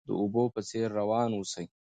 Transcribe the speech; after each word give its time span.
د 0.07 0.09
اوبو 0.21 0.43
په 0.53 0.61
څیر 0.69 0.87
روان 0.99 1.29
اوسئ. 1.35 1.65